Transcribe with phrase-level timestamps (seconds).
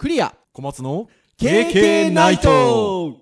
[0.00, 0.34] クリア。
[0.54, 3.18] 小松の KK ナイト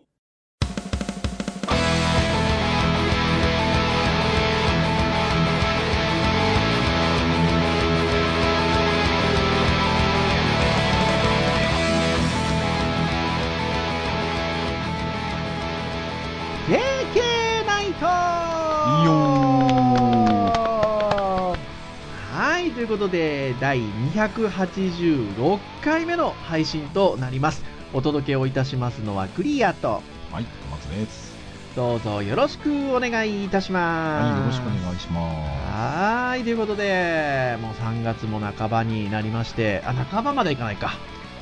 [22.88, 23.80] い、ということで、第
[24.14, 27.64] 286回目の配信となります。
[27.92, 31.28] お届けをいたしますのはクリアと、はい小松です
[31.74, 34.24] どうぞよろしくお願いいたします。
[34.24, 40.92] はいよろしくお願いしまはーい、ということで、もう3月も半ばになりまして、あ、半ばまでいかないか。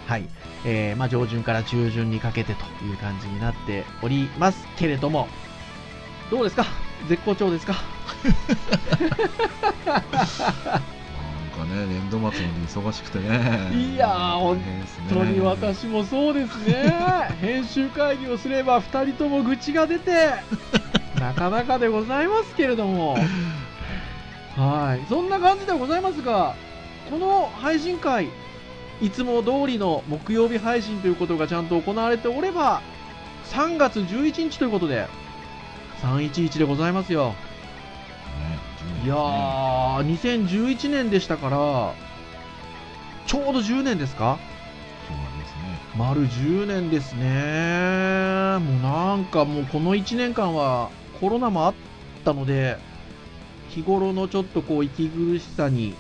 [0.07, 0.29] はい。
[0.65, 5.29] えー、まあ上旬から中旬にかけてという感じになっておりますけれども、
[6.31, 6.65] どうですか？
[7.09, 7.75] 絶好調ですか？
[11.57, 14.63] かね年度末ので忙しくてねいやー本
[15.09, 16.93] 当に私もそうですね。
[17.41, 20.31] 編集会議をすれば2人とも愚痴が出て、
[21.21, 23.17] なかなかでございますけれども、
[24.57, 25.07] はい。
[25.09, 26.55] そんな感じでございますが、
[27.11, 28.29] この配信会、
[29.01, 32.83] いつも通りの木曜日配信ということがちゃんと行われておれば、
[33.51, 35.07] 3月11日ということで、
[36.03, 37.35] 311でございますよ。
[39.07, 41.95] ねいやー、2011年でしたから、
[43.27, 44.39] ちょうど10年ですか？
[45.09, 45.79] そうなんですね。
[45.97, 48.59] 丸10年ですね。
[48.65, 50.91] もうなんかもうこの1年間は
[51.21, 51.75] コロナもあっ
[52.25, 52.79] たので、
[53.71, 55.95] 日頃のちょっとこう息苦しさに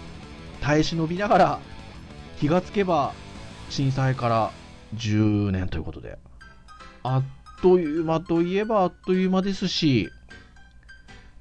[0.60, 1.60] 耐え忍びながら、
[2.40, 3.12] 気がつけば
[3.70, 4.50] 震災から
[4.96, 6.18] 10年ということで、
[7.02, 7.24] あっ
[7.62, 10.10] という間といえばあっという間ですし、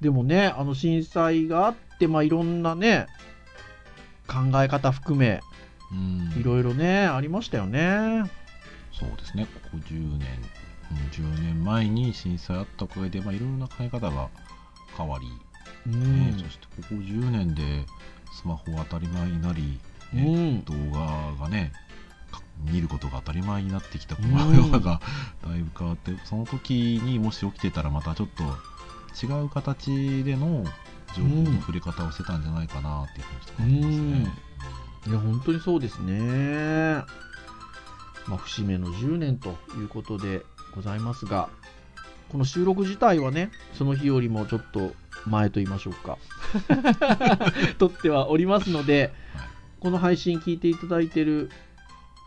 [0.00, 3.06] でもね、あの震災があって、まあいろんなね、
[4.26, 5.40] 考え方含め、
[5.92, 6.40] うん。
[6.40, 8.24] いろいろね、ありましたよね。
[8.92, 9.46] そうですね。
[9.46, 10.28] ここ10年、
[10.90, 10.96] うん、
[11.36, 14.28] 10年前に震災あったおかげで、まあ、いろいろな考え方が
[14.96, 15.26] 変わり、
[15.86, 17.84] うねんそしてここ10年で
[18.32, 19.78] スマホが当たり前になり、
[20.12, 21.72] うねん、動画がね
[22.32, 24.32] か見ることが当たり前になってきたこうん。
[24.32, 25.00] の世の中が
[25.46, 28.44] だいぶ変わって、その時にもし起きてたらまたちょっと
[29.22, 30.64] 違う形での
[31.16, 34.32] 情報の触れ方をしてたんじゃないかなっていうふうに感じますね。
[35.08, 37.04] いや、本当にそうですね。
[38.26, 40.42] まあ、節目の10年ということで
[40.74, 41.48] ございますが、
[42.30, 44.92] この収録自体はね、その日よりもちょっと
[45.26, 46.18] 前と言いましょうか。
[47.78, 49.46] 撮ってはおりますので、はい
[49.80, 51.50] この配信聞いていただいてる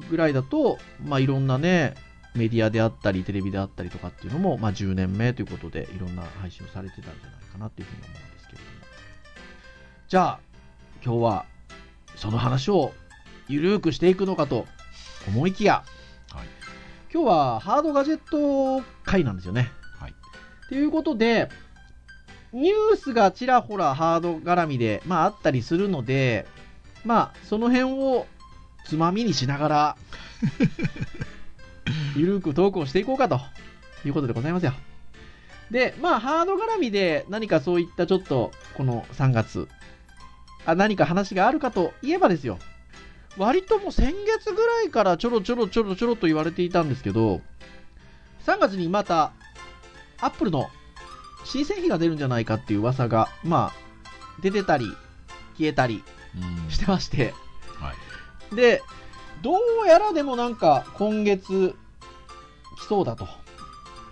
[0.10, 1.96] ぐらいだと、まあ、いろんなね、
[2.40, 8.72] メディアであったり、テレビであったりとかっていうのも、まあ、10年目ということで、いろんな配信をされてたんじゃないかなっていうふうに思うんですけれども。
[10.08, 10.40] じゃあ、
[11.04, 11.46] 今日は、
[12.16, 12.94] その話を
[13.50, 14.66] ゆるーくしていくのかと
[15.28, 15.84] 思いきや、
[16.32, 16.48] はい
[17.12, 19.72] 今日はハードガジェット会なんですよね。
[19.98, 20.14] はい
[20.70, 21.50] ということで、
[22.54, 26.46] ニュースがちらほらハード絡みで、まあ、あったりするので、
[27.04, 28.28] まあ、その辺を
[28.86, 29.98] つまみにしながら、
[32.16, 33.40] ゆるーくトークをしていこうかと
[34.06, 34.74] いうことでございますよ。
[35.72, 39.68] で、まあ、ハード絡みで何かそういったちょっと、この3月、
[40.66, 42.58] あ何か話があるかといえばですよ。
[43.38, 47.42] 割ともう先月ぐらいからちょろちょろちょろちょろと言われていたんですけど、
[48.46, 49.32] 3月にまた、
[50.20, 50.70] アップルの
[51.46, 54.86] 新製品が出るんじゃないかっていう噂が、まあ、出てたり、
[55.58, 56.04] 消えたり
[56.36, 57.34] うんしてまして、
[57.80, 57.94] は
[58.52, 58.82] いで、
[59.42, 59.54] ど
[59.84, 61.76] うやらでもなんか今月
[62.80, 63.28] 来そうだと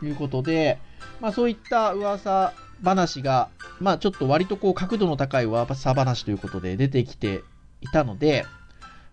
[0.03, 0.79] いうことで、
[1.19, 7.41] まあそういった噂話が、まあちょっと割とこう角度の高い噂話ということで出てきて
[7.81, 8.45] いたので、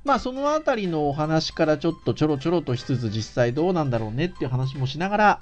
[0.05, 5.41] まあそのあたりのお話からちょっとちょろちょろとしつつ実際どうなんだろうねっていう話もしながら、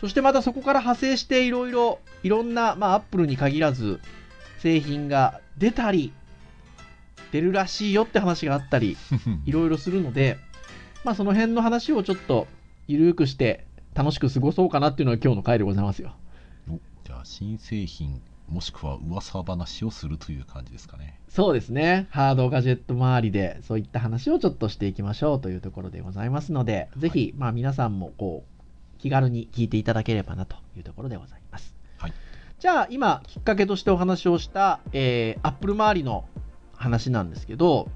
[0.00, 4.00] そしてまたそこから派生していろいろ、いろんな、まあアップルに限らず
[4.58, 6.12] 製品が出たり、
[7.32, 8.96] 出るらしいよって話があったり、
[9.44, 10.38] いろいろするので、
[11.04, 12.46] まあその辺の話をちょっと
[12.90, 16.16] ゆるーくして楽しく過ごそうかなっていうのが今日の回でございますよ。
[16.68, 21.20] おじゃあ新製品もしくは噂話をするという感じですかね。
[21.28, 22.08] そうですね。
[22.10, 31.76] ハードガジェット周りでそういった話をちょっとしていきましょうというところでございますので、ぜひ、まあ皆さんもこう、気軽に聞いていただければなというところでございます。
[31.98, 32.12] はい。
[32.58, 36.24] じゃあ今、きっかけとしてお話をした、えー、アップル周りの
[36.74, 37.88] 話なんですけど、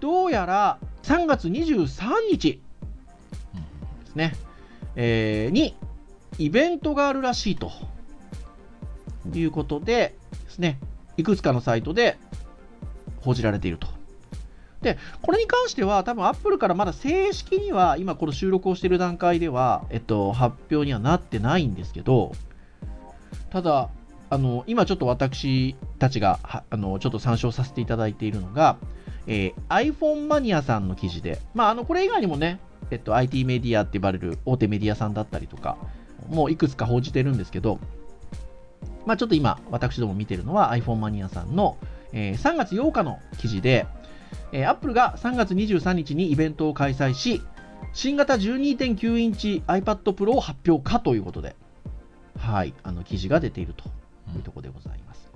[0.00, 2.65] どうやら3月23日うん
[4.16, 4.34] ですね、
[4.96, 5.76] えーに
[6.38, 7.70] イベントがあるらしいと。
[9.34, 10.14] いうことで
[10.44, 10.78] ですね、
[11.16, 12.16] いくつかのサイトで
[13.20, 13.88] 報じられていると。
[14.82, 22.32] で、これに関しては、多分アップルからまだ正式には、今この収録をしている段階では、えっと、発表にはなってないんですけど、
[23.50, 23.88] ただ、
[24.30, 26.38] あの、今ちょっと私たちが、
[26.70, 28.76] あの、ちょっと参照させていただいているのが、
[29.26, 32.60] えー iPhone マニアさんの記事で、まあ、あの、これ以外にもね、
[32.90, 35.76] えっと、IT メディアって呼ばれる大手メディアさんだったりとか、
[36.28, 37.78] もういくつか報じてるんですけど、
[39.04, 41.76] まあ、ちょっと今、私ども見てるのは iPhone マニアさんの、
[42.12, 43.86] えー3月8日の記事で、
[44.52, 47.42] えー、Apple が3月23日にイベントを開催し、
[47.92, 51.56] 新型12.9インチ iPad Pro を発表かということで、
[52.38, 53.84] はい、あの記事が出ていると
[54.34, 55.32] いうところでございます。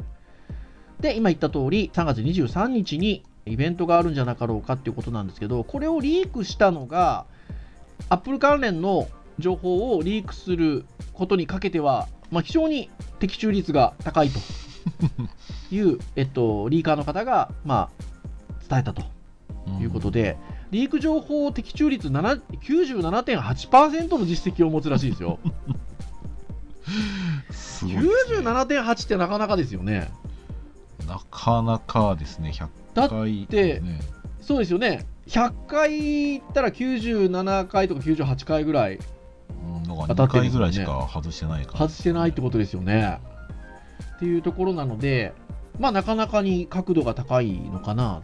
[1.00, 7.25] で、今言った通り、3月23日にイベントがあるんじゃなかろうかっていうことなんですけど、これをリークしたのが、
[8.08, 9.08] Apple 関連の
[9.38, 14.38] 情報をリークすることにかけては、まあ、非常に的中率が高いと
[15.75, 19.02] いう、えっと、リーカーの方が、まあ、伝えたと
[19.81, 20.37] いうことで、
[20.70, 25.38] リーク情報的中率7 97.8%の実績を持つらしいですよ。
[27.50, 30.11] すね97.8ってなかなかですよね。
[31.06, 34.00] なかなかですね、100だ回、ってね、
[34.41, 35.06] そうですよね。
[35.31, 38.99] 100回いったら97回とか98回ぐらい
[39.77, 43.21] 2当たってるね回ぐらいしか外してないから、外してないってことですよね。
[44.17, 45.32] っていうところなので、
[45.79, 48.23] まあ、なかなかに角度が高いのかなっ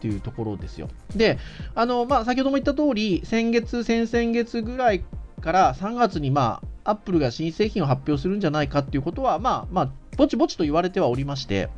[0.00, 0.88] ていうところですよ。
[1.14, 1.38] で、
[1.74, 5.04] あのまあ、先ほども言った通り、先月、先々月ぐらい
[5.42, 11.68] から3月に、まあ、アップルが新製品を発表するんじゃないかっていうことは、まあ、まあ、ぼちぼちと言われてはおりまして、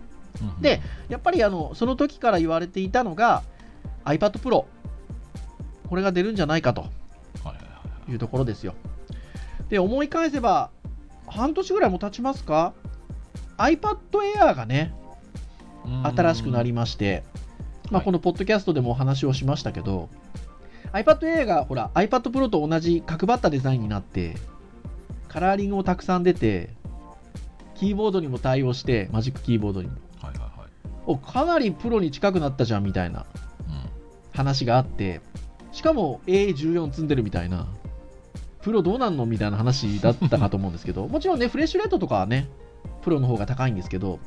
[0.60, 3.42] で、やっぱりあのその時から言われていたのが
[4.04, 4.64] iPad Pro
[5.88, 6.82] これが出るんじゃないかと。
[6.82, 6.88] は
[7.44, 7.62] いはいは
[8.08, 8.14] いい。
[8.14, 8.74] うところですよ。
[9.68, 10.70] で思い返せば
[11.26, 12.74] 半年ぐらいも経ちますか
[13.58, 13.98] ？iPad
[14.36, 14.94] Air がね
[15.84, 16.06] うん。
[16.06, 17.24] 新しくなりまして、
[17.90, 18.04] まあ、はい。
[18.04, 20.08] このポッドキャストでもお話をしましたけど、
[20.92, 24.36] iPad Air がほら iPad Pro と同じ角張ったデザインになって
[25.28, 26.70] カラーリングもたくさん出て
[27.74, 30.70] キーボードにも対応してマジックキーボードにもはいはいはい
[31.06, 33.51] おかなりプロに近くなったじゃんみたいなうん
[34.32, 35.20] 話があって
[35.72, 37.66] しかも A14 積んでるみたいな
[38.62, 42.48] プロどうなんのみたいな話だったかと思うんですけど もちろんねフレッシュレートとかはね
[43.02, 44.20] プロの方が高いんですけど、はい。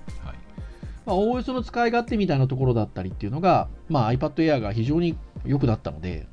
[1.05, 5.15] まあ、おおよその使い勝手みたいなところだったりっていうのが、まあ、iPad Air が非常に
[5.45, 6.27] 良くなったので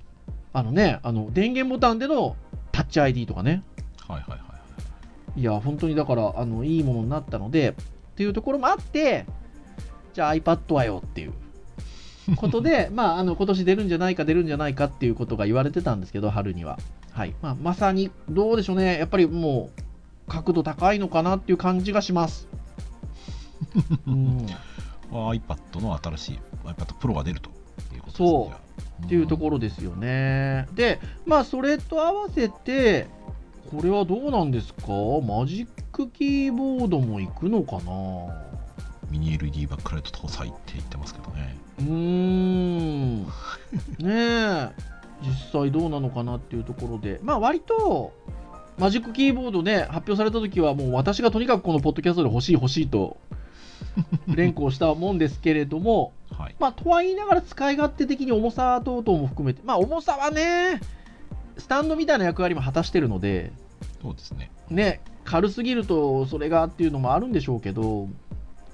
[0.52, 2.36] あのねあの電源ボタンでの
[2.72, 3.62] タッチ ID とかね。
[4.08, 4.46] はいはいはいは
[5.36, 5.40] い。
[5.40, 7.75] いや本当にだからあのいいものになったのでっ
[8.16, 9.25] ていうところもあって
[10.12, 11.32] じゃあ iPad はよっていう
[12.36, 16.78] ことでまああの今年出るんじゃないか出るんじゃないかっていうことが言われてたんですけど春には、
[17.12, 17.34] はい。
[17.42, 18.98] まあ、まさにどうでしょうね。
[18.98, 22.48] やっぱりもう角度高いのかなっていう感じがします。
[24.06, 24.46] うん。
[25.10, 27.50] まあ iPad の新しい iPad Pro が出ると
[27.94, 28.52] いうことですねそ
[29.02, 29.04] う。
[29.04, 30.68] っていうところですよね。
[30.75, 33.08] で、まあ、それと合わせて、
[33.70, 34.86] これはどうなんですか？
[35.26, 37.82] マジックキーボードも行くのかな？
[39.10, 41.56] ミニ LED バックライト搭載って言ってますけどね
[41.88, 43.23] うーん。
[43.23, 43.29] ね
[44.05, 44.69] え。
[45.23, 48.12] 実際どうなのかなっていうところで、まあ、割と、
[48.79, 53.19] マジックキーボードね、発表された時は、もう私がとにかくこのポッドキャストで欲しい欲しいと、
[54.26, 60.81] 連呼したもんですけれども、はいまあ、とは言いながら使い勝手的に重さ等々も含めて、まあ、重さはね、
[61.58, 63.52] スタンドみたいな役割も果たしてるので、
[64.00, 68.09] そうですねね、軽すぎるとそれがっていうのもあるんでしょうけど、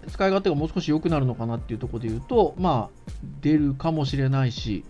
[0.08, 3.10] 使い勝手がもう少し良くなるのかなっていうところで言うと、まあ、
[3.40, 4.84] 出るかもしれないし、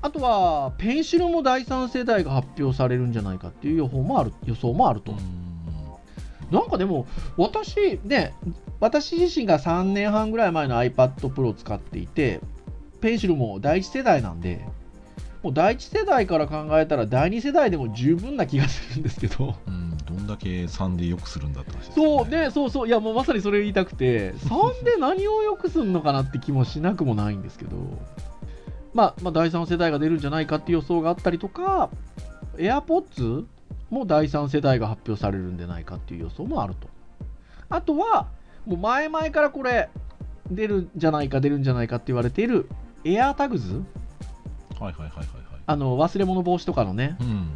[0.00, 5.14] あとは、ペンシルも第3世代が発表されるんじゃないかっていう予報もある予想もあると。
[6.52, 7.06] なんかでも、
[7.36, 8.32] 私、ね、
[8.80, 12.40] 私自身が3年半ぐらい前の iPad Pro を使っていて、
[13.00, 14.64] ペンシルも第1世代なんで、
[15.42, 19.87] もう第1世代から考えたら第2世代でも十分な気がするんですけど、うん
[20.28, 27.76] だけ3でよくするんだって話ですよそうね、そうそう、いやもうまさにそれを言いたくて、3で何を良くするのかなって気もしなくもないんですけど、
[28.94, 31.90] まあ、まあ、第3世代が出るんじゃないかっていう予想があったりとか、
[32.56, 33.46] AirPods
[33.90, 36.88] も第3世代が発表されるんじゃないかっていう予想もあると。
[37.68, 38.28] あとは、
[38.66, 39.88] もう前々からこれ、
[40.50, 42.68] 出るんじゃないか、出るんじゃないかって言われている
[43.04, 43.82] AirTags、
[44.80, 45.26] はいはいはいはいはい。
[45.66, 47.50] あの忘れ物防止とかのね、うん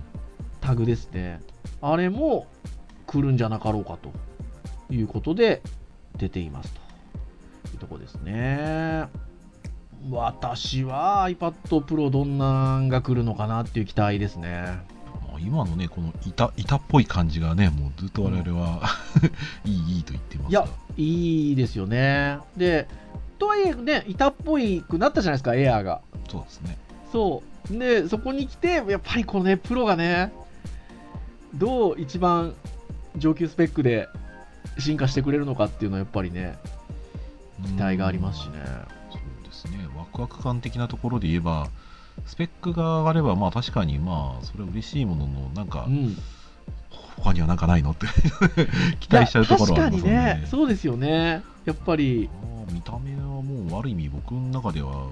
[0.62, 1.40] タグですね。
[1.82, 2.46] あれも
[3.06, 4.12] 来るんじゃなかろうかと
[4.94, 5.60] いうことで
[6.16, 6.80] 出ていますと
[7.72, 9.04] いうところですね。
[10.10, 14.62] 私は iPad Pro どんなんが来るのかなっていう期待ですね。
[15.28, 18.82] まあ今のねこの板板っぽい感じがねもうずっと我々は、
[19.66, 22.38] いいいいと言ってますがいや、いいですよね。
[22.56, 22.88] で、
[23.38, 26.00] とはいえね、板っぽいくなったじゃないですか、エアーが。
[26.28, 26.78] そうですね。
[27.12, 27.78] そう。
[27.78, 30.32] で、そこに来て、やっぱりこのね、プロがね、
[31.54, 32.54] どう一番
[33.16, 34.08] 上級スペックで
[34.78, 36.56] 進化してくれるのかっていうのはやっぱりね、
[37.64, 38.58] 期待がありますしね。
[39.10, 39.86] そうですね。
[39.96, 41.68] ワクワク感的なところで言えば、
[42.26, 46.16] スペックが上がれば、まあ確かに、まあ、それは嬉しいものの、なんかう、ん。
[47.16, 48.06] 他にはなんかないのって
[48.98, 50.16] 期待しちゃうところはありますね。
[50.16, 51.42] 確かにね、そうですよね。
[51.64, 52.28] やっぱり、
[52.72, 55.06] 見た目はもう、ある意味、僕の中では、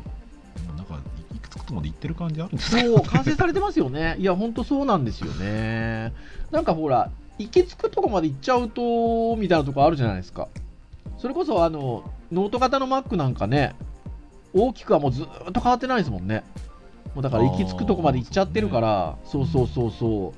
[0.77, 0.99] なんか
[1.33, 4.17] い、いくつくとまでいってる感じあるんですけど、そう、完成されてますよね。
[4.19, 6.13] いや、ほんとそうなんですよね。
[6.51, 10.49] なんかほら、行き着くとこまで行っちゃうと、みたいなとこあるじゃないですか。
[11.19, 13.75] それこそ、あの、ノート型の Mac なんかね、
[14.53, 16.45] 大きくはもうずーっと変わってないですもんね。
[17.15, 20.35] もうだから行き着くとこまで行っちゃってるから、そうそうそうそ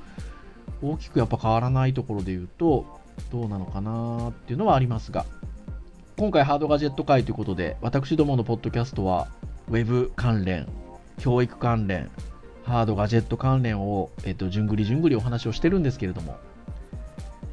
[0.82, 2.86] う、大きくやっぱ変わらないところで言うと、
[3.30, 5.26] どうなのかなっていうのはありますが、
[6.16, 9.28] 今回ハードガジェット回ということで、私どものポッドキャストは、
[9.68, 10.66] ウェブ関連、
[11.22, 12.10] 教育関連、
[12.64, 16.36] ハードガジェット関連を、えっと、じゅんぐりじゅんぐりお話をしてるんですけれども、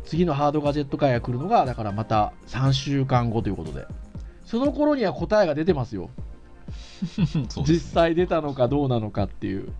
[0.05, 3.85] 次のハードガジェット会が来るのが、だからまた3週間後ということで、
[4.43, 6.09] その頃には答えが出てますよ。
[7.05, 7.21] す
[7.61, 9.71] 実際出たのかどうなのかっていう。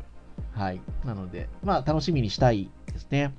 [0.53, 0.79] はい。
[1.03, 3.33] なので、まあ、楽しみにしたいですね。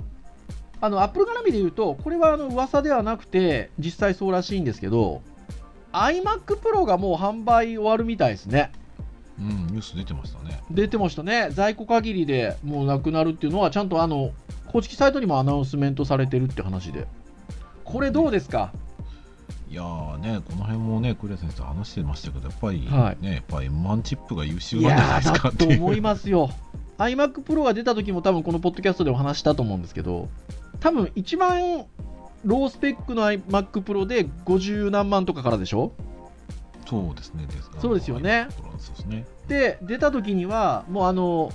[0.81, 5.23] あの、アップル絡みで言うと、これはあの噂ではなくて、実際そうらしいんですけど、
[5.93, 8.73] iMac Pro がもう販売終わるみたいですね。
[9.41, 10.61] うん、ニュース出てましたね。
[10.71, 11.49] 出てましたね。
[11.51, 14.33] 在庫限りでもうなくなるっていうのは、ちゃんとあの、
[14.69, 17.07] 公式サイトにもアナウンスメントされてるって話で。
[17.85, 18.73] これどうですか？
[19.71, 26.51] いやーね、この辺もね、クレア先生話してましたけど、やっぱりね、はいやっぱり M1 チップが優秀いなんじゃないですかと思いますよ。
[26.99, 30.29] iMac Pro が出た時も多分このポッドキャストでお話したと思うんですけど、
[30.81, 31.87] 多分一番
[32.45, 35.93] ロースペックの iMac Pro で50何万とかからでしょ？
[36.91, 37.47] そうですね。
[37.81, 38.49] そうですよね。
[38.89, 39.27] ですね。
[39.49, 41.53] で、出た時には、もうあの、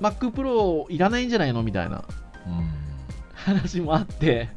[0.00, 2.04] Mac Pro いらないんじゃないのみたいな
[2.46, 2.80] うん。
[3.34, 4.48] 話もあって、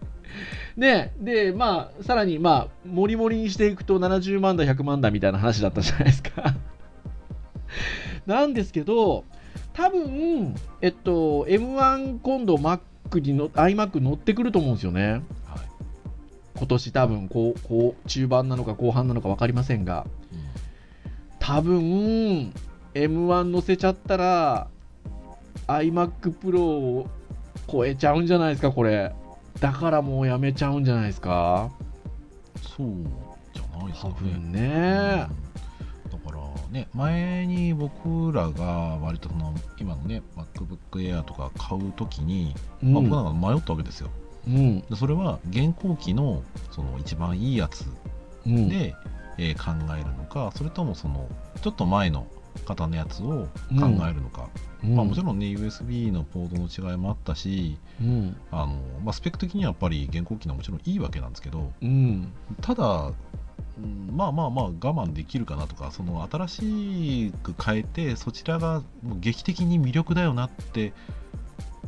[0.75, 6.55] ね、で、まあ、さらに、まあ、もりもりにしていくと70万だ、100万だみたいな話だったじゃないですか。
[8.25, 9.25] なんですけど、
[9.73, 12.79] 多分、えっと、M1 今度 Mac
[13.21, 15.21] にの iMac 乗ってくると思うんですよね。
[16.63, 16.67] はい。
[16.67, 20.43] 今年多分こう、こう、中盤なのか後半なのか分かりませんが、うん
[21.45, 22.53] 多分、
[22.93, 24.67] M1 乗せちゃったら、
[25.67, 27.07] iMac Pro を
[27.67, 29.13] 超えちゃうんじゃないですか、これ。
[29.59, 31.69] だからもうやめちゃうんじゃないですか。
[32.61, 32.87] そう
[33.53, 34.13] じゃないですかね。
[34.15, 35.27] 多分うんね。
[36.09, 44.09] だからね、前に僕らが割とその今のね、MacBook Air とか買うときに、うんまあ、僕なんか迷ったわけですよ。
[44.47, 44.81] うん。
[44.81, 47.85] でそれは現行機のその一番いいやつ
[48.45, 48.69] うん。
[48.69, 48.95] で、
[49.37, 51.27] えー考えるのか、それともその
[51.61, 52.27] ちょっと前の
[52.65, 53.47] 型のやつを
[53.79, 54.49] 考えるのか、
[54.83, 58.35] うんまあ、もちろんね USB のポートの違いもあったしうん。
[58.51, 62.31] あの、まあ、スペック的にはやっぱり現行機のはもちろんいいわけなんですけどうん。
[62.61, 63.11] ただ、
[63.77, 68.83] うんまあまあまあ我慢できるかなとかその新しく変えてそちらが
[69.19, 70.93] 劇的に魅力だよなって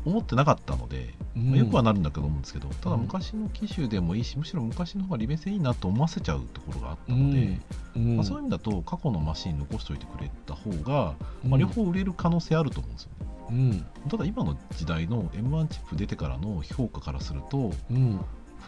[0.04, 7.60] 思ってなかったので、まあよくはなるんだけど思うんですけどただうん昔の機種でもいいしむしろ昔の方が利便性いいなと思わせちゃうところがあったので、
[7.96, 13.26] うんまあ、そういう意味だと過去のマシン残しておいてくれた方が、まあ、両方売れる可能性あると思うんですよね。
[13.50, 14.10] うん。
[14.10, 18.20] ただ今の時代の M1 チップ出てからの評価からするとうん。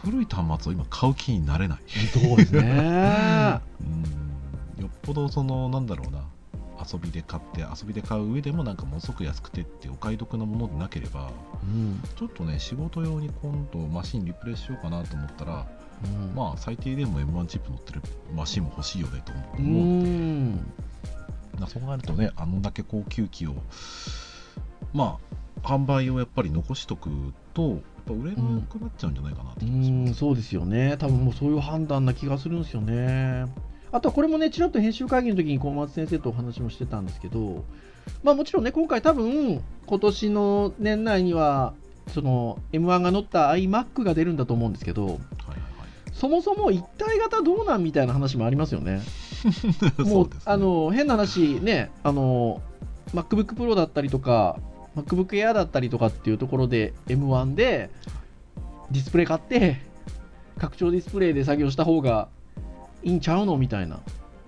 [0.02, 1.78] 古い端末を今買う気になれない。
[2.12, 3.60] そうですね。
[3.80, 4.28] うん
[4.78, 6.22] よっぽどそのなんだろうな
[6.80, 11.30] 遊びで買って遊びで買う上でもなんかものすごく安くてってお買い得なものでなければ
[11.62, 12.00] うん。
[12.16, 15.66] ちょっとね仕事用に今度マシンリプレイしようかなと思ったら
[16.04, 18.02] うんまあ最低でも M1 チップ乗ってる
[18.34, 20.56] マシンも欲しいよねとう思う、ん。
[21.58, 23.54] なそう考えるとねあのだけ高級機を
[24.92, 25.18] ま
[25.62, 27.10] あ販売をやっぱり残しとく
[27.54, 30.96] とやっぱ売れなくなっちゃうんじゃないかなってう気がしますん、そうですよね。
[30.98, 33.46] 多分もうそういう判断な気がするんですよね。
[33.92, 37.64] あとはこれもね、ちらっと編集会議の時に小松先生とお話もしてたんですけど、
[38.22, 41.74] まあもちろんね、今回多分、今年の年内には、
[42.12, 45.22] その M1 が乗った iMac が出るんだと思うんですけど、はいはい
[46.18, 48.94] そもそも一体型どうなんみたいな話もありますよね。
[48.94, 48.98] は
[50.02, 52.60] いもそううねあの変な話ね、あの
[53.14, 54.58] MacBook Pro だったりとか、
[54.96, 57.90] MacBook Air だったりとかっていうところで M1 で
[58.90, 59.80] ディスプレイ買って、
[60.58, 62.26] 拡張ディスプレイで作業した方が
[63.02, 64.00] いいんちゃうのみたいな。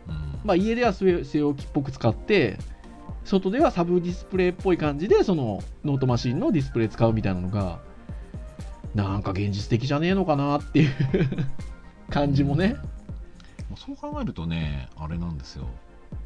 [0.08, 2.58] うんまあ、家では据え置きっぽく使って、
[3.24, 7.80] 外ではサブディスプレイっぽい感じで、そのノートマシンのディスプレイ使うみたいなのが、
[8.94, 10.90] なんか現実的じゃねえのかなっていう
[12.10, 12.76] 感じもね。
[13.76, 15.66] そう考えるとねあれなんですよ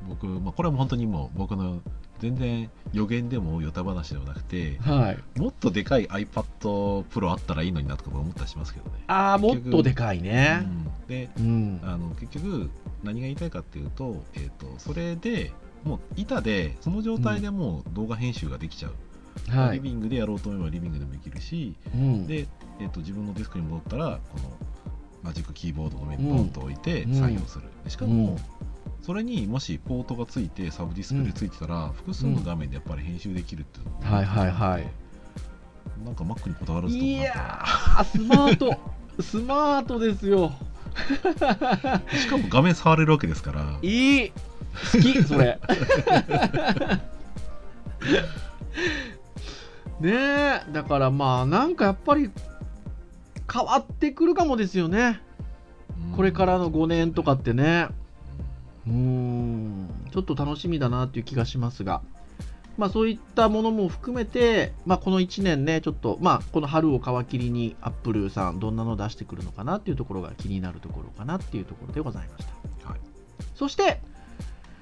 [0.09, 1.81] 僕、まあ、これは本当にもう僕の
[2.19, 5.39] 全然予言でもヨタ話ではなくてはい。
[5.39, 10.63] もっとでかい iPad Pro あったらいいのになとか思ったりしますけどね、ああ、もっとでかいね。
[10.63, 11.81] うんでうん。
[11.83, 12.71] あの結局
[13.03, 15.53] 何が言いたいかっていうと,、えー、とそれで
[15.85, 19.75] もう板でその状態でもう動画編集ができちゃう、はい。
[19.77, 22.27] リビングでやろうと思えばリビングでもできるしうん。
[22.27, 22.47] で、
[22.81, 24.51] えー、と自分のデスクに戻ったらこの
[25.23, 28.37] マジックキーボードの上にポンと置いてうん作業する、でしかも、うん
[29.05, 34.87] それにもしポートがついてサブディスクでついてたら、複数の画面でやっぱり編集できるっていうのがはいはいはい
[36.03, 38.79] なんか Mac にこだわらずともいやー、スマート。
[39.21, 40.53] スマートですよ。
[42.17, 44.31] しかも画面触れるわけですからいい。
[44.93, 45.59] 好き、それ。
[50.01, 52.31] ねえ、だからまあ、なんかやっぱり
[53.53, 55.21] 変わってくるかもですよね。
[56.17, 57.89] これからの5年とかってね。
[58.87, 62.03] うーん、ちょっと楽しみだなっていう気がしますが。
[62.77, 72.45] まあそういったものも含めて、まあこの1年ね、ちょっと、まあこの春を皮切りにアップルさんどんなの出してくるのかなっていうところが気になるところかなっていうところでございまし
[72.83, 72.89] た。
[72.89, 73.01] はい
[73.55, 74.01] そして、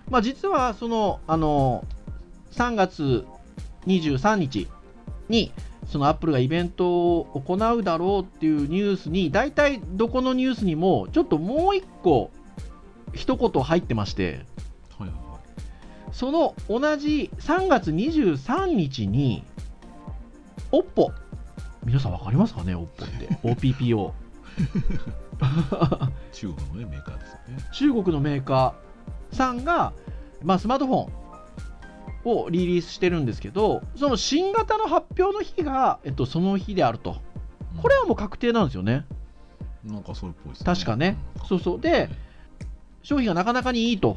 [0.08, 1.84] まあ実はその、あの、
[2.52, 3.26] 3月
[3.86, 4.68] 23日
[5.28, 5.52] に、
[5.86, 12.30] そのアップルがイベントを行うだろうっていうニュースに、大体どこのニュースにも、ちょっともう一個、
[13.12, 14.46] 一言入ってまして、
[16.12, 19.44] その同じ3月23日に、
[20.70, 21.12] OPPO、
[21.84, 23.34] 皆さん分かりますかね、OPPO って。
[23.42, 24.12] OPPO。
[26.32, 29.92] 中国の、ね、メーカーですよね中国のメーカーさんが、
[30.42, 31.12] まあ、スマートフォン
[32.24, 37.16] をリリースしてるんですけど、その新型の発表の日が、えっと、その日であると。
[37.80, 39.06] これはもう確定なんですよね。
[39.16, 39.22] うん
[39.84, 41.16] なんかそれっぽいですね確かね
[41.48, 42.08] そうそうで
[43.02, 44.16] 商品がなかなかにいいと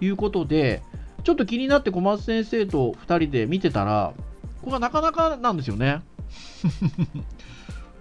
[0.00, 0.82] いうことで、
[1.22, 4.12] ちょっと気になって小松先生と2人で見てたら、
[4.60, 6.02] ここがなかなかなんですよね。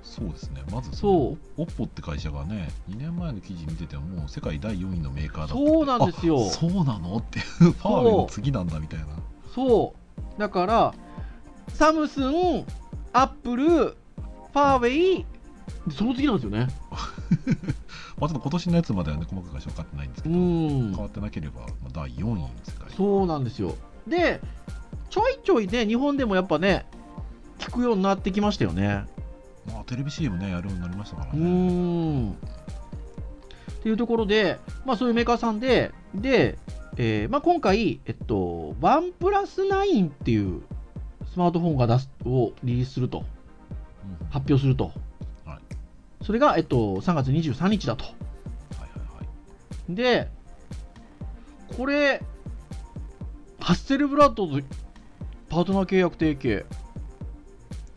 [0.04, 9.06] そうですねまずそう、オッポって会社がね2年前の記事見ててももう世界第4位のメーカーだったそうなんですよあそうなのっていうファーウェイの次なんだみたいな
[9.54, 10.40] そう。
[10.40, 10.94] だから、
[11.74, 12.66] サムスン、
[13.14, 15.26] アップル、ファーウェイ、
[15.92, 16.68] その次なんですよね。
[18.20, 22.46] まあ、ちょっと今年のやつまではね細かく分かってないんですけど、うん変わってなければ、まあ、第4位
[22.96, 23.76] そうなんですよ。
[24.08, 24.42] で、
[25.10, 26.86] ちょいちょいね、日本でもやっぱね、
[27.60, 29.06] 聞くようになってきましたよね。
[29.68, 32.32] まあ、テレビ CM ねやるようになりましたからうね、ーん。
[32.32, 32.36] っ
[33.82, 36.58] ていうところで、まあそういうメーカーさんで、で、
[36.98, 40.62] えーまあ、今回、えっと、ワンプラス9っていう
[41.32, 43.26] スマートフォンが出すをリリースすると、うん
[44.32, 44.92] 発表すると。
[46.20, 48.04] はいそれが、えっと、3月23日だと。
[48.04, 48.14] はい
[48.82, 49.24] はいは
[49.90, 49.96] い。
[49.96, 50.30] で、
[51.78, 52.22] これ、
[53.60, 54.62] ハッセルブラッドと
[55.50, 56.66] パートナー契約提携。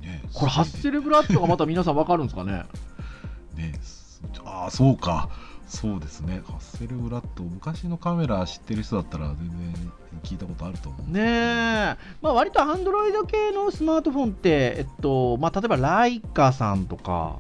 [0.01, 2.65] ねこれ、ハッセルブラッドがまた皆さん分かるんですかね？
[3.57, 5.29] ねすああそうか。
[5.67, 6.43] そうですね。
[6.47, 17.39] ハッセルブラッド昔のカメラ知ってる人だったら全然聞いたことあると思うねえ、まあ、割とアンドロイド系のスマートフォンって、えっとまあ、例えばライカさんとか、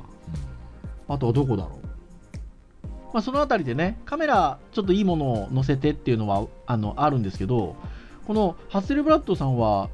[1.08, 1.86] あとはどこだろう、
[3.12, 7.76] まあ、そのあたりでね、カメラ、ちょっといいものを載せてっていうのはあのあるんですけど、
[8.26, 9.90] このハッセルブラッドさんは、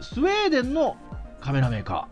[0.00, 0.96] スウェーデンの
[1.40, 2.08] カメラメーカ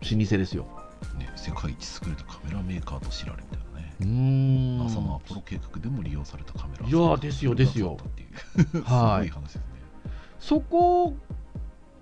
[0.00, 0.66] ー、老舗ですよ。
[1.14, 1.18] うん。
[1.18, 3.94] ね、世界一優れたカメラメーカーと知られみたいなね。
[4.00, 4.78] うーん。
[4.78, 6.86] NASA のアポロ計画でも利用されたカメラ。
[6.86, 7.98] いやーですよですよ。
[8.56, 9.62] すごいはい話ですね。
[10.38, 11.14] そこ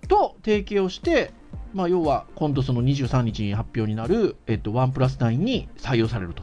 [0.07, 1.33] と提携をして、
[1.75, 6.43] まあ、要は今度その23日に発表になる、えっと、ワンプラス9に採用されると。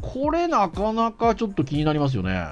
[0.00, 2.46] これなかなかちょっと気になりますよね。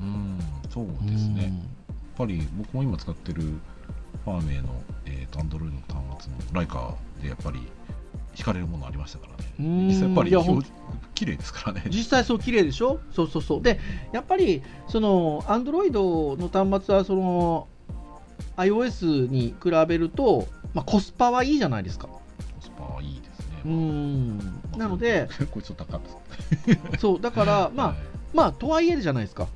[0.00, 0.38] うん
[0.70, 5.80] そうですねやっぱり僕も今使ってるファーウェイの、えー、と Android の
[6.16, 7.60] 端末のライカでやっぱり
[8.34, 9.88] 惹かれるものありましたからねうん。
[9.88, 10.64] 実際やっぱり
[11.14, 12.98] 綺麗ですからね実際そう綺麗でしょ？
[13.12, 13.62] そうそうそう。
[13.62, 13.78] で、
[14.12, 17.68] やっぱりその Android の端末はその
[18.56, 22.08] iOS に比べると、まあ、コスパはいいじゃないですか。
[22.08, 22.20] コ
[22.60, 24.38] スパはいいですねうーん。
[24.76, 26.00] なので、 これちょっと高かっ
[26.66, 27.96] たです そう、だから、まあ、はい
[28.34, 29.46] まあ、とはいえじゃないですか。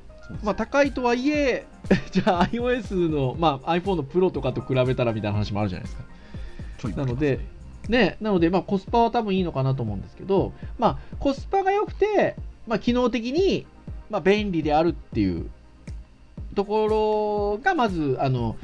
[0.43, 1.65] まあ、高いとはいえ、
[2.11, 6.03] じゃあ iOS の、まあ、iPhone のプロとかと比べたらみたいな話もあるじゃないですか。
[6.77, 7.39] ちょいなので
[7.89, 12.35] ね、なので、まあ、コスパは多分いいのかなと思うんですけど、まあ、コスパが良くて、
[12.67, 13.65] まあ、機能的に、
[14.09, 15.49] まあ、便利であるっていう
[16.59, 18.57] ところが、まず、あの、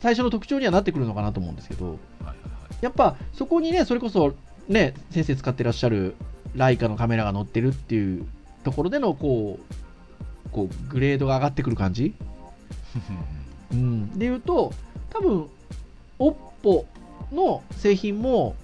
[0.00, 2.36] 最初の特徴にはなってくるのかなと思うんですけど、はいはいはい。
[2.80, 4.34] やっぱそこにね、それこそ、
[4.68, 6.16] ね、先生使ってらっしゃる
[6.56, 8.26] ライカのカメラが載ってるっていう
[8.64, 12.14] ところでのこうこうグレードが上がってくる感じ、
[13.72, 14.72] うん、でいうと
[15.10, 15.48] 多分
[16.18, 16.84] OPPO
[17.32, 18.54] の製品も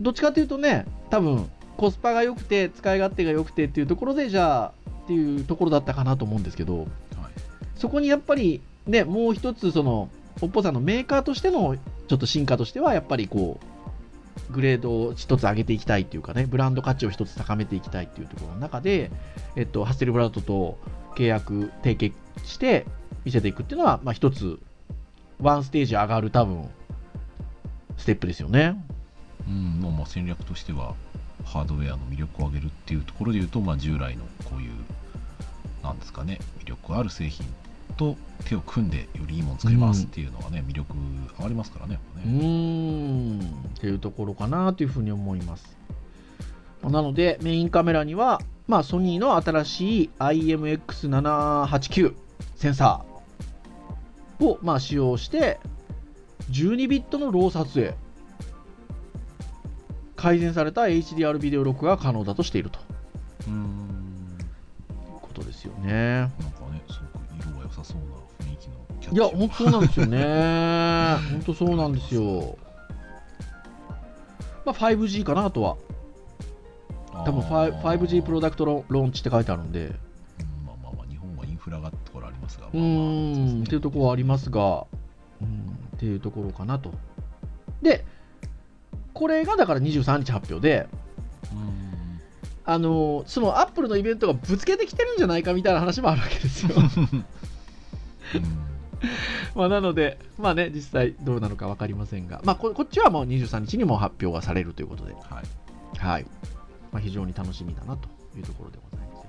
[0.00, 4.72] どっちかというとね多分コスパが良くて使い勝手が良くてっていうところでじゃあ
[5.08, 6.88] っていうところだったかなと思うんですけどはい
[7.76, 11.76] そこにやっぱりねもう一つその OPPO さんのメーカーとしての
[12.08, 13.58] ちょっと進化としてはやっぱりこ
[14.50, 19.10] うグレードを一つ上げていきたいっていうかねブランド価値を一つ高めていきたいっていうところの中で、
[19.56, 20.78] えっと、ハッセルブラッドと
[21.16, 22.12] 契約提携
[22.44, 22.84] して
[23.24, 24.58] 見せていくっていうのは、まあ、一つ
[25.40, 26.68] ワンステージ上がる多分
[27.96, 28.84] ステップですよね。
[29.46, 30.94] うんまあ、まあ戦略としては
[31.44, 34.70] ハードウェアの魅力を上げるっていうところでいうと、まあ、従来のこういう
[35.82, 37.46] なんですかね魅力ある製品
[37.96, 40.94] と手を組んでよりいいもの作りますっていうのがね、魅力
[41.38, 42.22] 上がりますからねね。
[42.24, 43.40] ーん。
[43.40, 43.42] っ
[43.80, 45.76] ていうところかなというふうに思います。
[46.82, 52.14] なのでメインカメラには、まあ、ソニーの新しい IMX789
[52.54, 55.58] センサーを、まあ、使用して
[56.50, 57.94] 12ビットのロー撮影
[60.14, 62.78] 改善された HDR ビデオ録画が可能だとしていると。
[63.48, 63.87] うーん
[65.38, 65.92] ことですよね。
[65.92, 66.38] なんか
[66.72, 71.16] ねすごく色が良さそうな雰囲気のキャッチいや、本当そうなんですよね。
[71.32, 72.58] 本当そうなんですよ。
[74.64, 75.76] まあ、5G かなあとは。
[77.24, 79.92] 多分 5- 5G プロダクトロローンチって書いてあるんで、うん
[80.66, 84.86] まあまあまあ日本はインフラがってところありますがうまあまあそうん、ねっていうところはありますが、
[85.42, 86.92] うん、っていうところかなと。
[87.82, 88.04] で、
[89.14, 91.07] これがだから23日発表で、うん
[92.70, 96.74] あのそのアップルのイベントがぶつけてきてるんじゃないかみたいな話もあるわけですよ。
[96.76, 97.24] うん
[99.54, 106.26] まあなので、まあね、実際どうなのか分かりませんが、まあここっちはもう23日にも発表がされるということで、はいはい。
[106.92, 109.22] まあ、非常に楽しみだなというところでございま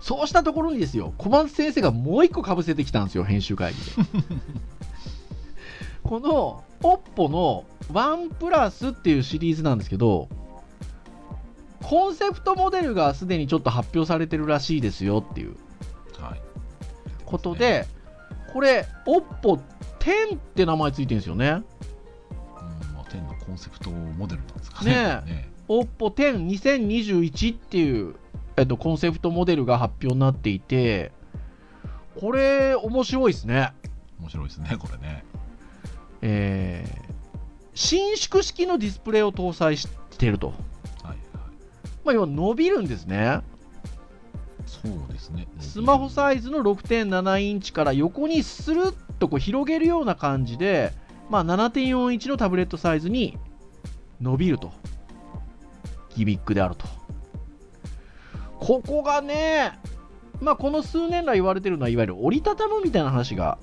[0.00, 0.06] す。
[0.06, 4.36] そうしたところにですよ、小松先生がもう一個かぶせてきたんですよ、編集会議で。
[6.04, 10.28] この OPPO の ONE っていうシリーズなんですけど、
[11.82, 15.56] コンセプトモデルがすでにちょっと発表されてるらしいですよっていう
[16.18, 16.40] はい
[17.26, 17.86] ことで、
[18.52, 19.60] これ、OPPO
[19.98, 21.48] 10って名前ついてるんですよね。
[21.48, 21.56] うん
[22.94, 24.92] まあ、10のコンセプトモデルなんですかね。
[24.92, 28.14] ねえ OPPO 102021っていう、
[28.56, 31.12] えっと、コンセプトモデルが発表になっていて、
[32.18, 33.72] これ、面白いですね。
[34.20, 35.24] 面白いですね、これね。
[36.22, 37.12] えー、
[37.74, 40.54] 伸縮式のディスプレイを搭載していると。
[42.06, 43.40] まあ、要は伸びるんですね。
[44.64, 45.48] そうですね。
[45.58, 50.92] スマホサイズの6.7インチから横にスルッとこう広げるような感じで、
[51.28, 53.36] まあ、7.4インチのタブレットサイズに
[54.20, 54.72] 伸びると。
[56.14, 56.86] ギミックであると。
[58.60, 59.78] ここがね、
[60.40, 63.58] まあ、この数年来言われてるのは、いわゆる折りたたむみたいな話が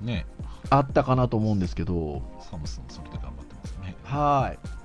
[0.00, 0.26] ね、
[0.70, 3.94] あったかなと思うんですけど、サムスンそれで頑張ってますね。
[4.02, 4.75] はい。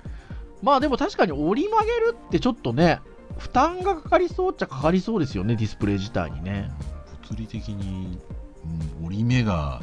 [0.62, 3.00] まあでも確かに折り曲げるってちょっとね、
[3.38, 6.70] 負担がかかりそうっちゃかかりそうですよね、ディスプレイ自体にね。
[7.28, 8.18] 物理的に、
[9.00, 9.80] うん、折り目が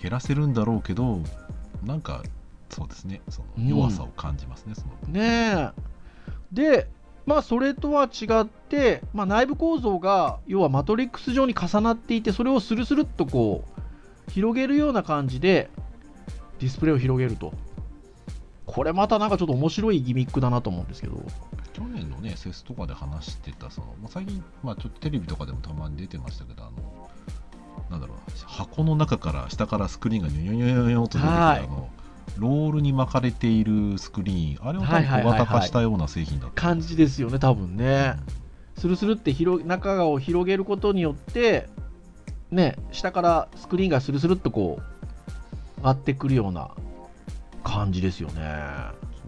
[0.00, 1.20] 減らせるんだろうけど、
[1.84, 2.22] なんか、
[2.70, 5.86] そうですね、その弱さを感じますね、そのねえ。
[6.52, 6.88] で、
[7.24, 13.64] まあそれとは違って、まあ、内部構造が要はマトリックス状に重なっていて、それをスルスルっとこ
[14.28, 15.68] う広げるような感じで
[16.60, 17.52] ディスプレイを広げると。
[18.66, 21.22] これまたなんかちょっと面白いギミックだなと思うんですけど。
[21.72, 27.10] 去年のね、セスとかで話してた、そのまあ、最近、まあ、ちょっとテレビとかでもたまに出てましたけど、あの
[27.90, 31.58] なんだろうな、箱の中から下からスクリーンがニョニョニョニョと出てくる、はい。
[31.60, 31.88] あの
[32.38, 36.60] ロールに巻かれているスクリーン、あれを多分小型化したような製品だった。
[36.60, 38.14] 感じですよね、多分ね。
[38.78, 41.68] スルスルって広中側を広げることによって、
[42.50, 46.70] ね、下からスクリーンがスルスルっとこう、上がってくるような
[47.66, 48.42] 感じですよね。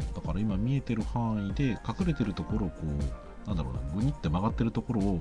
[0.00, 5.20] そうだから今見えてる範囲で隠れてるところをこうなんだろうなグニって曲がってるところを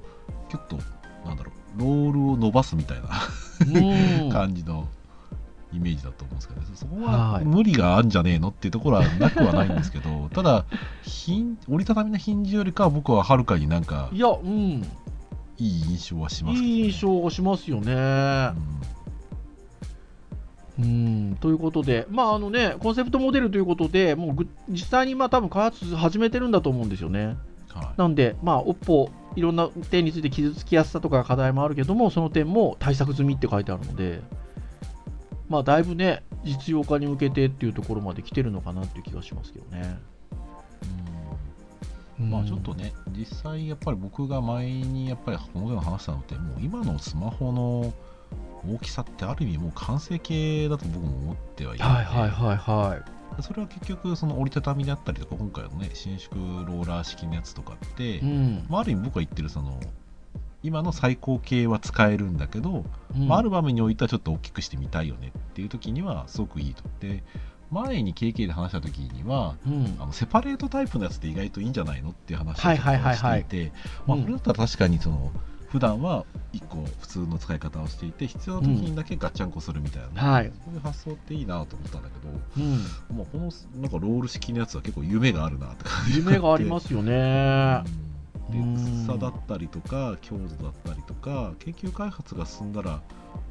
[0.49, 0.77] キュッと
[1.25, 3.09] なんだろうロールを伸ばすみたいな
[4.21, 4.29] うん。
[4.31, 4.87] 感じの
[5.73, 7.45] イメージだと思うんですけど、そこははい。
[7.45, 10.65] 無理があるんじゃねえのっていうところはなくはないんですけど ただ
[11.67, 14.85] 折りたたみのヒンジよりかは僕ははるかになんかいや、うん、
[15.57, 17.93] いい印象はしますね、いい印象がしますよね。
[17.93, 18.53] うん、
[21.39, 27.19] ということで、まああのね、コンセプトモデルということで、もうぐ実際にまあ多分開発始めてるんだと思うんですよね。
[27.21, 27.37] うん
[27.77, 34.21] はいなんで、まあ、OPPO、いろんな点について傷つきやすさとか課題もあるけども、その点も対策済みって書いてあるので、
[35.47, 39.99] まあ、だいぶね、実用化に向けてっていうところまで来てるのかなっていう気がしますけどね。
[42.19, 47.93] まあちょっとね、実際やっぱり僕が前にやっぱりこのような話したのって、もう今のスマホの
[48.65, 52.97] 大きさってある意味もう完成形だと僕も思ってはいるので、はいはいはいは
[53.37, 53.43] い。
[53.43, 58.65] それは結局その折りたたみだったりとか今回のね伸縮ローラー式のやつとかって、うん。
[58.69, 59.79] まあ、ある意味僕が言ってるその
[60.63, 62.83] 今の最高形は使えるんだけど、
[63.15, 66.83] うんまあ、ある場面においてはちょっと大きくしてみたいよねっていう時にはすごくいいと。
[66.99, 67.23] で
[67.69, 73.71] 前に KK で話した時にはうんあのセパレートタイプのやつって意外といいんじゃないのっていう話をはいはいはいはいしていて、
[74.07, 75.31] まあ、うんこれだったら確かにその
[75.69, 80.51] 普段は1個普通の使い方をしていて必要な時にだけガッチャンコするみたいな、はい。
[80.65, 82.63] そういう発想っていいなと思ったんだけど、
[83.09, 83.17] うん。
[83.17, 83.51] もうこの
[83.81, 87.83] なんかロール式のやつは結構夢があるなって感じ夢がありますよね。
[88.49, 93.01] でうん薄さだったりとか強度だったりとか研究開発が進んだら、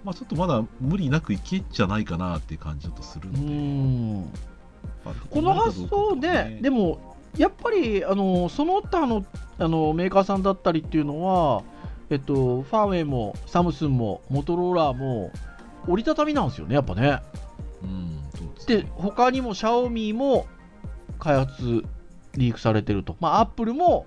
[0.05, 4.31] まあ、ちょっとまだ無理なくいけんじゃないかなっていう感じちょっとするうので、ん。
[5.31, 9.25] この発想で、でもも、やっぱり、あの、その他の、
[9.59, 11.63] あの、メーカーさんだったりっていうのは、
[12.11, 15.31] えっと、ファーウェイも、サムスンも、モトローラーも、
[15.89, 17.21] 折りたたみなんですよね、やっぱね。
[17.83, 18.23] うん
[18.67, 20.47] で他にも、シャオミも、
[21.19, 21.85] 開発、
[22.35, 23.17] リークされてると。
[23.21, 24.07] まあ、アップルも、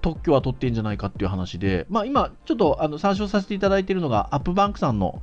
[0.00, 5.22] 特許は取ってんじゃないかっていう話で、まあ、今、ちょっとあの参照させていただいているのが、アップバンクさんの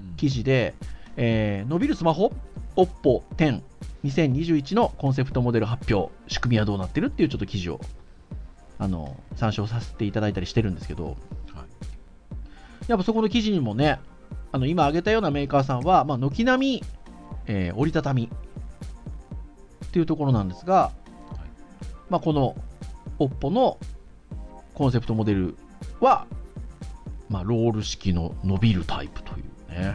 [0.00, 0.74] うん記事で、
[1.16, 2.32] えー伸びるスマホ
[2.76, 3.62] OPPO 10
[4.04, 7.80] 2021のコンセプトモデル発表仕組みはどうなってるっていうちょっと記事を
[8.78, 11.16] あの参照させていただいたりしてるんですけどはい
[12.90, 14.00] やっぱそこの記事にもね
[14.50, 16.84] あの今挙げたようなメーカーさんは、まあ、軒並み、
[17.46, 18.28] えー折りたたみ
[19.84, 20.90] っていうところなんですが、
[22.08, 22.56] まあ、この
[23.20, 23.78] OPPO の
[24.74, 25.56] コンセプトモデル
[26.00, 26.26] は、
[27.28, 29.94] まあ、ロール式の伸びるタイプというね。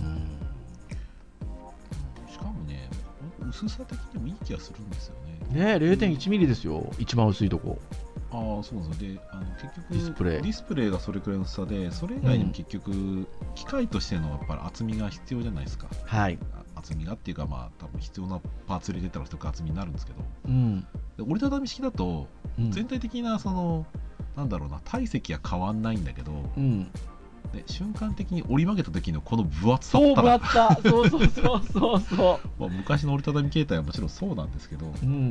[0.00, 0.40] うん
[2.32, 2.88] しかもね
[3.46, 5.14] 薄さ的にもいい気がするんですよ
[5.52, 7.78] ねね0.1ミリですよ、一番薄いとこ。
[8.32, 16.38] ああそうなんですよであの結局ディスプレイディスプレイがそれくらいの薄さでそれ以外にも結局、機械としてのやっぱり厚みが必要じゃないですかはい。
[16.54, 20.80] あ厚みがっていうかまあ多分必要なパーツ入れてたら一つ厚みになるんですけどうん。
[20.80, 23.86] で折りたたみ式だとうん全体的なその、
[24.36, 26.90] なんだろうな体積は変わんないんだけど、うん、
[27.52, 30.78] で瞬間的に折り曲げた時のこの分厚さそう、ったら分厚さ。
[30.84, 34.92] そうそうそうそうそ まあ、昔の折りたたみ携帯はもちろんそうなんですけど、う。
[35.02, 35.30] うん。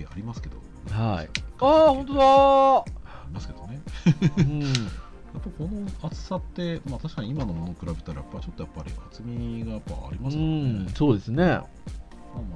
[0.00, 0.56] まありますけど
[0.90, 1.28] はい。
[1.60, 2.84] ああ、本当だあ
[3.28, 3.82] りますけどね
[4.38, 4.60] うん。
[5.32, 11.44] やっぱこの厚さって、まあ、確かに今のものに比べたらやっぱちょっとやっぱり厚みがやっぱありますうからね、ん、そうですね。
[11.44, 11.62] まあまあ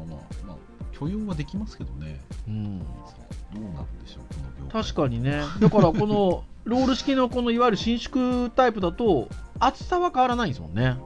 [0.04, 0.56] まあまあ
[0.98, 2.78] 許容はできますけどねうん。
[2.80, 5.42] どうなるんでしょうこの業界確かにね。
[5.60, 9.28] だから、この、 ロール式のこのいわゆる伸縮タイプだと、
[9.60, 10.96] 厚さは変わらないんですもんね。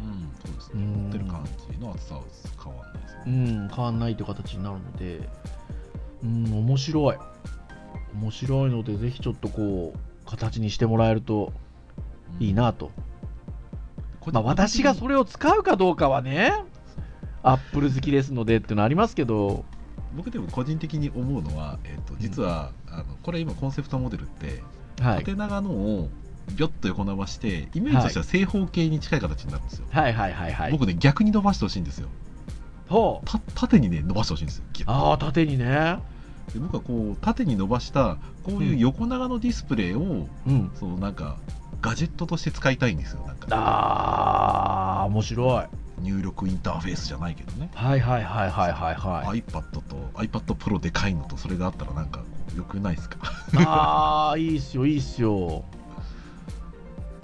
[0.00, 2.22] うんそうですねうん持ってる感じの厚さは
[3.26, 5.28] うね、ん、変わんないという形になるので、
[6.22, 7.16] うん、面白い。
[8.14, 11.52] 面白いので、ぜひちょっとこう、形にしてもらえると
[12.38, 12.90] うんいいなと。
[14.20, 16.52] これまあ、私がそれを使うかどうかはね、
[17.42, 19.64] アップル好きですのでっていうのはありますけど、
[20.14, 24.62] 僕でも個人的に思うのは、えっと実は、あのこれ今コンセプトモデルって
[25.02, 25.18] はい。
[25.20, 26.10] 縦長のを
[26.50, 30.72] ビョッと横伸ばしてイメージとしては正方形に近い形になるんですよ、はいはいはいはい。
[30.72, 32.08] 僕ね逆に伸ばしてほしいんですよ
[32.90, 33.26] ほう。
[33.26, 35.98] た縦にね伸ばしてほしいんですよギュッああ、縦にね。
[36.52, 40.70] で僕はこう縦に伸ばしたこういう横長のディスプレイを、うん。
[40.74, 41.36] そうなんか
[41.80, 45.64] ガジェットとして使いたいんですよなんかああ、面白い。
[46.02, 49.42] 入力インターフェースじゃないけどね、はいはいはいはいはいはい。
[49.42, 49.82] iPad と
[50.14, 52.24] iPad Pro でかいのとそれがあったらなんかこ
[52.54, 53.18] うよくないですか？
[53.66, 55.62] ああ、いいっすよ、いいっすよ。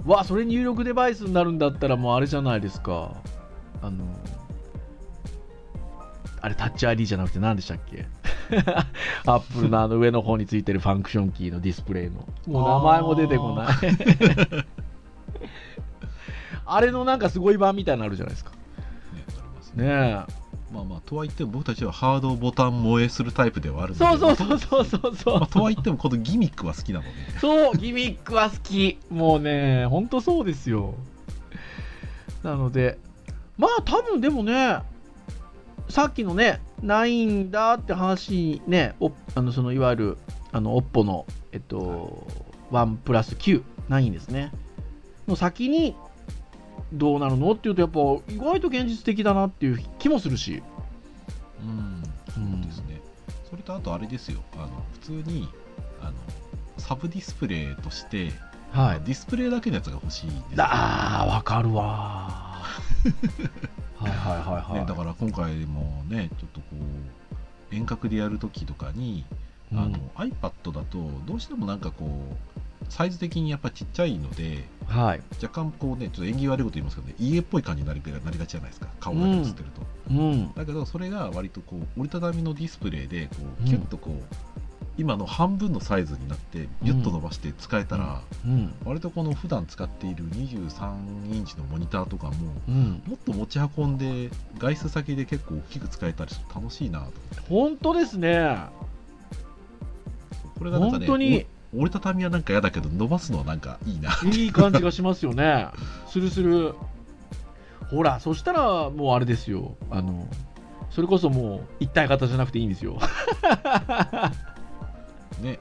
[0.05, 3.11] わ、それ入力デバイスになるんだったらもうあれじゃないですか。
[3.81, 4.05] あの、
[6.41, 8.05] あれタッチ ID じゃなくて何でしたっけ？
[9.25, 12.27] アップルのあの上の方についてるファンクションキーのディスプレイの。
[12.47, 13.67] もう名前も出てこない。
[16.65, 18.51] あれのなんかすごい版みたいなのあるじゃないですか。
[18.51, 18.57] ね
[19.27, 20.73] ありますねねえ。
[20.73, 25.39] まあまあとはいっても僕たちはハードボタン萌えするタイプではあるそうそうそうそうそうそう。
[25.39, 28.97] まあ、とはいってもこのギミックは好きなのでそう、ギミックは好き。
[29.09, 30.95] もうね、ほんとそうですよ。
[32.43, 32.97] なので、
[33.57, 34.79] まあ多分でもね、
[35.89, 40.17] さっきのね、ないんだって話ね、おあのそのいわゆる
[40.51, 42.27] あの OPPO の、えっと、
[42.71, 44.51] 1プラス9、9ですね。
[45.27, 45.95] の先に、
[46.93, 47.99] どうなるのっていうと、やっぱ
[48.31, 50.61] 意外と現実的だなっていう気もするし。
[51.61, 53.01] うんそうですね、
[53.49, 55.49] それとあとあれですよあの普通に
[56.01, 56.13] あの
[56.77, 58.31] サブディスプレイとして、
[58.71, 58.99] はい。
[59.05, 62.61] ディスプレイだけのやつが欲しいんですよあー、わかるわ
[63.99, 64.79] はいはいはいはい。
[64.81, 66.65] ね、だから今回もねちょっとこ
[67.71, 75.21] う遠隔でやるときとかに、うんあの iPad だとどうしてもなんかこうサイズ的にやっぱちっちゃいのではい。
[75.43, 80.53] 若干こうねちょっと縁起悪いこと言いますけどね家っぽい感じになりなりがちじゃないですか顔だけ映ってると、うん。
[80.53, 84.23] だけどそれが割とこう折りたたみのディスプレイでこうんうキュッとこう、
[84.97, 88.73] 今の半分のサイズになってギュッと伸ばして使えたら、うん。
[88.83, 92.33] 割とこの普段使っている23インチのモニターとかも
[92.67, 93.03] うん。
[93.05, 97.11] もっと持ち運んで外出先で結構大きく使えたりして楽しいなと
[97.49, 98.57] 本当ですね。
[100.57, 105.67] これがなんかね本当にお折りたたみはなんか嫌だけど伸ばすのはなんかいいないい感じがしますよね。
[106.07, 106.73] するする。
[107.89, 109.77] ほら、そしたらもうあれですよ。
[109.89, 110.27] あの、
[110.89, 112.99] それこそもう一体型じゃなくていいんですよ。
[115.41, 115.59] ね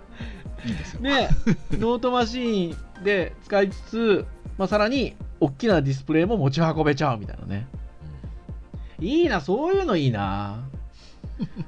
[0.64, 1.28] いいですよね、
[1.72, 4.26] ノートマシーンで使いつつ、
[4.58, 7.68] まあ、さらに大きなディスプレイも持ち運べちゃうみたいなね。
[8.98, 10.64] いいな、そういうのいいな。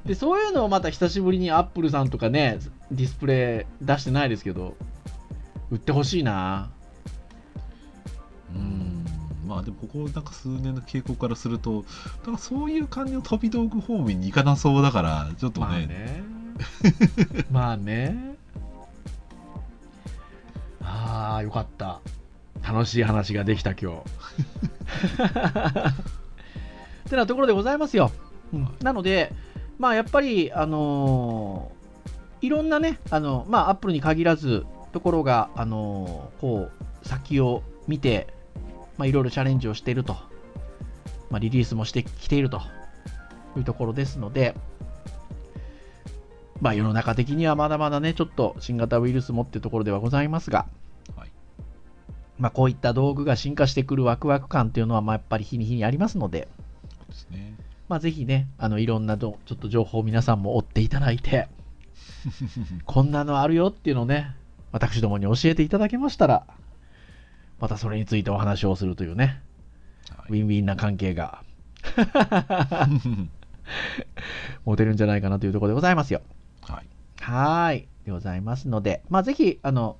[0.06, 2.58] で、そういうのをまた久しぶりにアップルさんとかね、
[2.90, 4.74] ディスプレイ出してないですけど、
[5.70, 6.70] 売ってほしいな。
[8.54, 8.88] うんうん
[9.46, 11.86] まあでもここなんか数年の傾向からすると
[12.26, 16.37] なんかそういう感じの飛び道具方面に行かなそうだからちょっとね,、まあね。
[17.50, 18.36] まあね。
[20.82, 22.00] ああ、よかった。
[22.66, 23.98] 楽しい話ができた今日。
[27.06, 28.10] ってなところでございますよ。
[28.52, 29.32] うんなので、
[29.78, 31.78] まあやっぱり、あのー
[32.40, 38.28] いろんなね、あの、まあアップルに限らず、ところが、あのーこう、先を見て、
[38.96, 40.16] まあいろいろチャレンジをしていると。
[41.30, 42.60] まあリリースもしてきていると
[43.56, 44.54] いうところですので、
[46.60, 50.66] まあ世の中的にはまだまだね、ちょっと新型ウイルスもってところではございますが、
[51.16, 51.32] はい。
[52.38, 56.48] まあこういった道具が進化してくるワクワク感っていうのは、まあやっぱり日に日にありますので、
[57.08, 57.54] ですね。
[57.88, 61.48] まあぜひね、あのいろんなどちょっと情報を皆さんも追っていただいて、
[62.86, 64.34] こんなのあるよっていうのをね、
[64.72, 66.46] 私どもに教えていただけましたら、
[67.60, 69.42] またそれについてお話をするというね、
[70.28, 70.36] ウはい。
[70.36, 71.42] ィンウィンな関係が
[74.64, 76.22] 持てるんじゃないかなというところでございますよ。
[77.28, 77.88] はい。
[78.06, 79.98] でございますので、まあ、ぜひ、あの、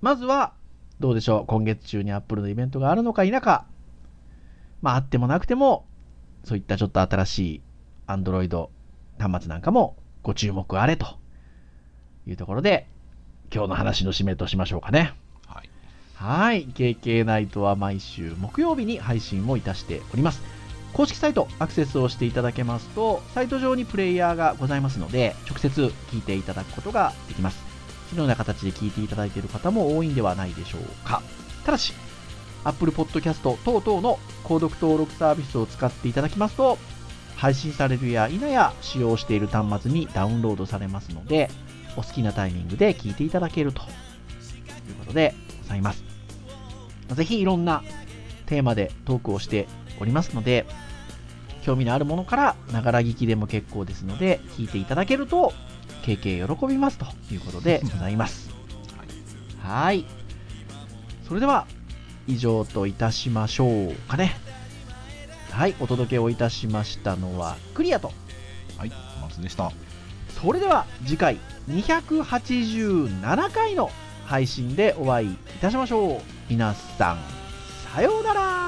[0.00, 0.54] まずは、
[0.98, 3.66] どうでしょう、今月中にアップルのイベントがあるのか否か、
[4.82, 5.86] まあ、あってもなくても、
[6.42, 7.62] そういったちょっと新しい
[8.08, 8.68] Android
[9.20, 11.06] 端末なんかもご注目あれと
[12.26, 12.88] いうところで、
[13.52, 15.14] 今日の話の締めとしましょうかね。
[15.46, 15.70] はい
[16.14, 16.66] はい。
[16.66, 20.53] KK ナイトは毎週木曜日に配信をいたしております。
[20.94, 27.58] 公式サイトアクセスをしていただけますと、サイト上にプレイヤーがございますので、直接聞いていただくことができます。
[28.10, 31.20] このような形で聞いていただいている方も多いんではないでしょうか。
[31.64, 31.92] ただし、
[32.62, 36.78] Apple Podcast 等々の購読登録サービスを使っていただきますと、
[37.34, 41.50] 配信されるや否や使用している端末にダウンロードされますので、
[41.96, 46.04] お好きなタイミングで聞いていただけるということでございます。
[47.12, 47.82] ぜひいろんな
[48.46, 49.66] テーマでトークをして
[50.00, 50.66] おりますので、
[51.64, 55.52] 興味のあるものから、ながら聞きでも結構ですので、聞いていただけると、
[56.02, 58.50] 経験喜びますということでございます。
[59.62, 60.04] はい。
[61.26, 61.66] それでは、
[62.26, 64.36] 以上といたしましょうかね。
[65.50, 68.12] はい、お届けをいたしましたのは、クリアと。
[68.76, 69.72] はい松でした
[70.28, 71.38] それでは、次回、
[71.70, 73.90] 287回の
[74.26, 76.20] 配信でお会いいたしましょう。
[76.50, 77.18] 皆さん、
[77.94, 78.63] さようなら